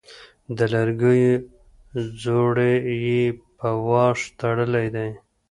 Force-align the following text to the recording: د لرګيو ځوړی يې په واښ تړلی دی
د 0.57 0.59
لرګيو 0.73 1.33
ځوړی 2.21 2.73
يې 3.05 3.23
په 3.57 3.69
واښ 3.87 4.19
تړلی 4.39 4.87
دی 4.95 5.09